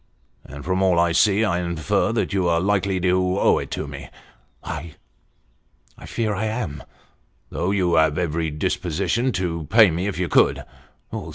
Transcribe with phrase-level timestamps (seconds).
[0.51, 3.85] 'And from all I see, I infer that you are likely to owe it to
[3.85, 4.09] me.'
[4.63, 4.95] I
[6.07, 6.81] fear I am."'
[7.51, 10.63] Though you have every disposition to pay me if you could